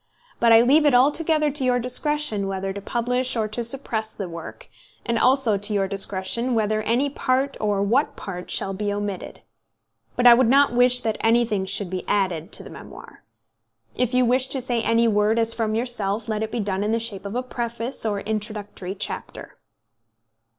[0.39, 4.27] But I leave it altogether to your discretion whether to publish or to suppress the
[4.27, 4.67] work;
[5.05, 9.43] and also to your discretion whether any part or what part shall be omitted.
[10.15, 13.23] But I would not wish that anything should be added to the memoir.
[13.95, 16.91] If you wish to say any word as from yourself, let it be done in
[16.93, 19.55] the shape of a preface or introductory chapter."